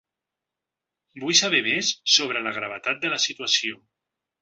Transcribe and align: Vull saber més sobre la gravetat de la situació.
Vull 1.25 1.37
saber 1.41 1.61
més 1.69 1.93
sobre 2.17 2.45
la 2.49 2.57
gravetat 2.59 3.07
de 3.07 3.17
la 3.17 3.25
situació. 3.31 3.83